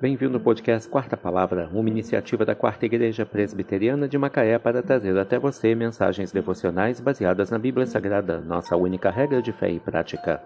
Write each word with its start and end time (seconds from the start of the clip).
Bem-vindo 0.00 0.38
ao 0.38 0.42
podcast 0.42 0.88
Quarta 0.88 1.14
Palavra, 1.14 1.68
uma 1.74 1.90
iniciativa 1.90 2.42
da 2.42 2.54
Quarta 2.54 2.86
Igreja 2.86 3.26
Presbiteriana 3.26 4.08
de 4.08 4.16
Macaé 4.16 4.58
para 4.58 4.82
trazer 4.82 5.18
até 5.18 5.38
você 5.38 5.74
mensagens 5.74 6.32
devocionais 6.32 6.98
baseadas 6.98 7.50
na 7.50 7.58
Bíblia 7.58 7.84
Sagrada, 7.84 8.40
nossa 8.40 8.74
única 8.76 9.10
regra 9.10 9.42
de 9.42 9.52
fé 9.52 9.70
e 9.70 9.78
prática. 9.78 10.40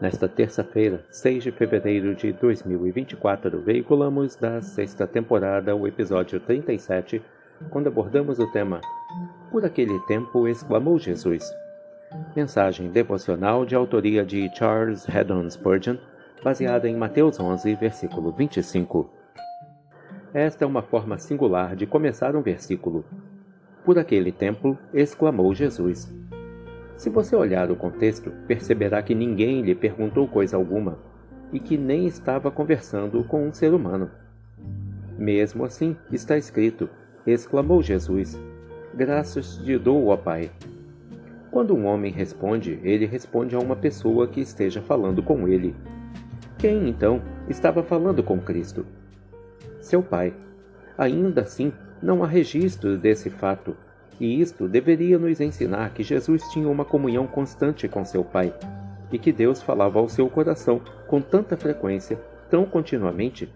Nesta 0.00 0.26
terça-feira, 0.26 1.04
6 1.10 1.44
de 1.44 1.52
fevereiro 1.52 2.14
de 2.14 2.32
2024, 2.32 3.60
veiculamos 3.60 4.36
da 4.36 4.62
sexta 4.62 5.06
temporada 5.06 5.76
o 5.76 5.86
episódio 5.86 6.40
37, 6.40 7.20
quando 7.68 7.88
abordamos 7.88 8.38
o 8.38 8.50
tema 8.52 8.80
Por 9.50 9.66
aquele 9.66 10.00
tempo 10.06 10.48
exclamou 10.48 10.98
Jesus. 10.98 11.44
Mensagem 12.34 12.88
devocional 12.88 13.66
de 13.66 13.74
autoria 13.74 14.24
de 14.24 14.50
Charles 14.56 15.06
Haddon 15.14 15.50
Spurgeon 15.50 15.98
baseada 16.42 16.88
em 16.88 16.96
Mateus 16.96 17.40
11, 17.40 17.74
versículo 17.76 18.32
25. 18.32 19.10
Esta 20.32 20.64
é 20.64 20.66
uma 20.66 20.82
forma 20.82 21.18
singular 21.18 21.74
de 21.74 21.86
começar 21.86 22.36
um 22.36 22.42
versículo. 22.42 23.04
Por 23.84 23.98
aquele 23.98 24.32
tempo, 24.32 24.76
exclamou 24.92 25.54
Jesus. 25.54 26.12
Se 26.96 27.10
você 27.10 27.36
olhar 27.36 27.70
o 27.70 27.76
contexto, 27.76 28.30
perceberá 28.46 29.02
que 29.02 29.14
ninguém 29.14 29.62
lhe 29.62 29.74
perguntou 29.74 30.26
coisa 30.26 30.56
alguma 30.56 30.98
e 31.52 31.60
que 31.60 31.76
nem 31.76 32.06
estava 32.06 32.50
conversando 32.50 33.22
com 33.24 33.46
um 33.46 33.52
ser 33.52 33.72
humano. 33.72 34.10
Mesmo 35.18 35.64
assim, 35.64 35.96
está 36.10 36.36
escrito: 36.36 36.88
exclamou 37.26 37.82
Jesus: 37.82 38.38
Graças 38.94 39.58
te 39.58 39.78
dou, 39.78 40.08
ó 40.08 40.16
Pai. 40.16 40.50
Quando 41.50 41.74
um 41.74 41.86
homem 41.86 42.12
responde, 42.12 42.78
ele 42.82 43.06
responde 43.06 43.54
a 43.54 43.58
uma 43.58 43.76
pessoa 43.76 44.28
que 44.28 44.40
esteja 44.40 44.82
falando 44.82 45.22
com 45.22 45.48
ele. 45.48 45.74
Quem, 46.58 46.88
então, 46.88 47.20
estava 47.48 47.82
falando 47.82 48.22
com 48.22 48.40
Cristo? 48.40 48.86
Seu 49.78 50.02
pai. 50.02 50.32
Ainda 50.96 51.42
assim, 51.42 51.70
não 52.02 52.24
há 52.24 52.26
registro 52.26 52.96
desse 52.96 53.28
fato, 53.28 53.76
e 54.18 54.40
isto 54.40 54.66
deveria 54.66 55.18
nos 55.18 55.38
ensinar 55.38 55.90
que 55.90 56.02
Jesus 56.02 56.42
tinha 56.50 56.68
uma 56.68 56.84
comunhão 56.84 57.26
constante 57.26 57.86
com 57.86 58.06
seu 58.06 58.24
pai, 58.24 58.54
e 59.12 59.18
que 59.18 59.32
Deus 59.32 59.60
falava 59.60 59.98
ao 59.98 60.08
seu 60.08 60.30
coração 60.30 60.80
com 61.06 61.20
tanta 61.20 61.58
frequência, 61.58 62.18
tão 62.48 62.64
continuamente, 62.64 63.52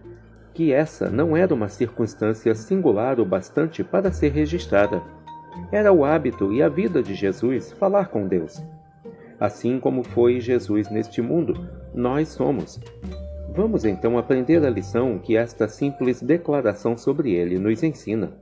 que 0.53 0.71
essa 0.71 1.09
não 1.09 1.35
era 1.35 1.55
uma 1.55 1.69
circunstância 1.69 2.55
singular 2.55 3.19
o 3.19 3.25
bastante 3.25 3.83
para 3.83 4.13
ser 4.13 4.33
registrada. 4.33 5.03
Era 5.73 5.91
o 5.91 6.05
hábito 6.05 6.53
e 6.53 6.63
a 6.63 6.69
vida 6.69 7.03
de 7.03 7.15
Jesus 7.15 7.73
falar 7.73 8.09
com 8.09 8.29
Deus. 8.29 8.63
Assim 9.41 9.81
como 9.81 10.05
foi 10.05 10.39
Jesus 10.39 10.91
neste 10.91 11.23
mundo, 11.23 11.67
nós 11.95 12.29
somos. 12.29 12.79
Vamos 13.55 13.87
então 13.87 14.19
aprender 14.19 14.63
a 14.65 14.69
lição 14.69 15.19
que 15.19 15.35
esta 15.35 15.67
simples 15.67 16.21
declaração 16.21 16.97
sobre 16.97 17.33
ele 17.33 17.59
nos 17.59 17.83
ensina. 17.83 18.33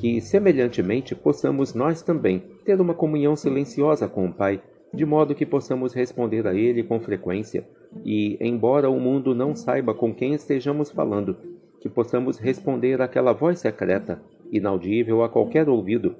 Que, 0.00 0.20
semelhantemente, 0.20 1.14
possamos 1.14 1.72
nós 1.72 2.02
também 2.02 2.42
ter 2.64 2.80
uma 2.80 2.94
comunhão 2.94 3.36
silenciosa 3.36 4.08
com 4.08 4.26
o 4.26 4.32
Pai, 4.32 4.60
de 4.92 5.06
modo 5.06 5.34
que 5.34 5.46
possamos 5.46 5.94
responder 5.94 6.46
a 6.46 6.54
Ele 6.54 6.82
com 6.82 7.00
frequência, 7.00 7.66
e, 8.04 8.36
embora 8.40 8.90
o 8.90 9.00
mundo 9.00 9.34
não 9.34 9.54
saiba 9.54 9.94
com 9.94 10.14
quem 10.14 10.34
estejamos 10.34 10.90
falando, 10.90 11.36
que 11.80 11.88
possamos 11.88 12.38
responder 12.38 13.00
àquela 13.00 13.32
voz 13.32 13.60
secreta, 13.60 14.20
inaudível 14.50 15.22
a 15.22 15.28
qualquer 15.28 15.68
ouvido, 15.68 16.16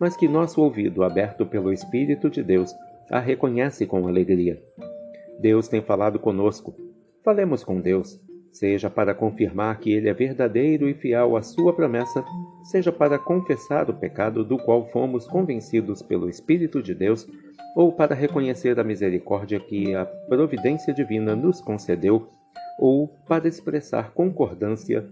mas 0.00 0.16
que 0.16 0.26
nosso 0.26 0.60
ouvido, 0.60 1.04
aberto 1.04 1.46
pelo 1.46 1.72
Espírito 1.72 2.28
de 2.28 2.42
Deus, 2.42 2.72
a 3.10 3.18
reconhece 3.18 3.86
com 3.86 4.06
alegria. 4.06 4.62
Deus 5.40 5.68
tem 5.68 5.82
falado 5.82 6.18
conosco. 6.18 6.74
Falemos 7.24 7.64
com 7.64 7.80
Deus, 7.80 8.20
seja 8.52 8.90
para 8.90 9.14
confirmar 9.14 9.78
que 9.80 9.92
Ele 9.92 10.08
é 10.08 10.14
verdadeiro 10.14 10.88
e 10.88 10.94
fiel 10.94 11.36
à 11.36 11.42
Sua 11.42 11.72
promessa, 11.72 12.24
seja 12.64 12.92
para 12.92 13.18
confessar 13.18 13.88
o 13.88 13.94
pecado 13.94 14.44
do 14.44 14.58
qual 14.58 14.88
fomos 14.90 15.26
convencidos 15.26 16.02
pelo 16.02 16.28
Espírito 16.28 16.82
de 16.82 16.94
Deus, 16.94 17.26
ou 17.74 17.92
para 17.92 18.14
reconhecer 18.14 18.78
a 18.78 18.84
misericórdia 18.84 19.58
que 19.58 19.94
a 19.94 20.04
providência 20.04 20.92
divina 20.92 21.34
nos 21.34 21.60
concedeu, 21.60 22.28
ou 22.78 23.08
para 23.26 23.48
expressar 23.48 24.12
concordância 24.12 25.08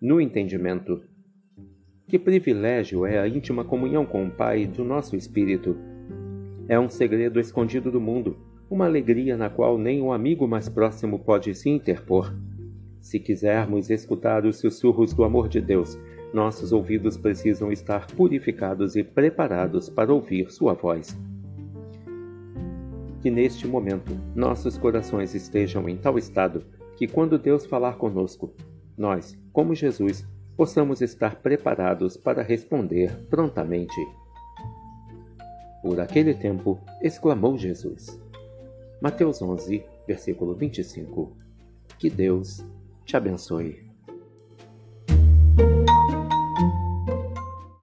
no 0.00 0.20
entendimento. 0.20 1.02
Que 2.08 2.18
privilégio 2.18 3.06
é 3.06 3.18
a 3.18 3.28
íntima 3.28 3.64
comunhão 3.64 4.04
com 4.04 4.26
o 4.26 4.30
Pai 4.30 4.66
do 4.66 4.84
nosso 4.84 5.16
Espírito! 5.16 5.76
É 6.72 6.80
um 6.80 6.88
segredo 6.88 7.38
escondido 7.38 7.90
do 7.90 8.00
mundo, 8.00 8.34
uma 8.70 8.86
alegria 8.86 9.36
na 9.36 9.50
qual 9.50 9.76
nem 9.76 10.00
o 10.00 10.06
um 10.06 10.12
amigo 10.14 10.48
mais 10.48 10.70
próximo 10.70 11.18
pode 11.18 11.54
se 11.54 11.68
interpor. 11.68 12.34
Se 12.98 13.20
quisermos 13.20 13.90
escutar 13.90 14.46
os 14.46 14.56
sussurros 14.56 15.12
do 15.12 15.22
amor 15.22 15.50
de 15.50 15.60
Deus, 15.60 15.98
nossos 16.32 16.72
ouvidos 16.72 17.18
precisam 17.18 17.70
estar 17.70 18.06
purificados 18.06 18.96
e 18.96 19.04
preparados 19.04 19.90
para 19.90 20.14
ouvir 20.14 20.50
Sua 20.50 20.72
voz. 20.72 21.14
Que 23.20 23.30
neste 23.30 23.68
momento 23.68 24.18
nossos 24.34 24.78
corações 24.78 25.34
estejam 25.34 25.86
em 25.90 25.98
tal 25.98 26.16
estado 26.16 26.64
que, 26.96 27.06
quando 27.06 27.38
Deus 27.38 27.66
falar 27.66 27.98
conosco, 27.98 28.50
nós, 28.96 29.38
como 29.52 29.74
Jesus, 29.74 30.26
possamos 30.56 31.02
estar 31.02 31.36
preparados 31.42 32.16
para 32.16 32.42
responder 32.42 33.14
prontamente. 33.28 34.00
Por 35.82 36.00
aquele 36.00 36.32
tempo, 36.32 36.78
exclamou 37.00 37.58
Jesus. 37.58 38.20
Mateus 39.00 39.42
11, 39.42 39.84
versículo 40.06 40.54
25. 40.54 41.36
Que 41.98 42.08
Deus 42.08 42.64
te 43.04 43.16
abençoe. 43.16 43.91